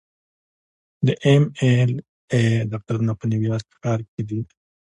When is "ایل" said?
1.61-1.91